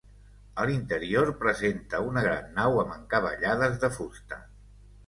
A 0.61 0.63
l'interior 0.69 1.29
presenta 1.43 2.01
una 2.09 2.25
gran 2.29 2.51
nau 2.59 2.81
amb 2.87 2.99
encavallades 2.99 3.81
de 3.87 3.97
fusta. 4.01 4.43